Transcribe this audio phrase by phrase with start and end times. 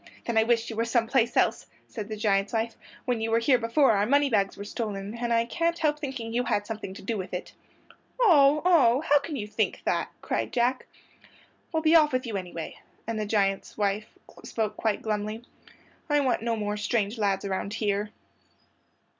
[0.25, 3.37] "Then I wish you were some place else," said the giant's wife; "when you were
[3.37, 7.03] here before our moneybags were stolen, and I can't help thinking you had something to
[7.03, 7.53] do with it."
[8.19, 9.01] "Oh, oh!
[9.01, 10.87] How can you think that?" cried Jack.
[11.71, 14.07] "Well, be off with you, anyway"; and the giant's wife
[14.43, 15.43] spoke quite glumly.
[16.09, 18.09] "I want no more strange lads around here."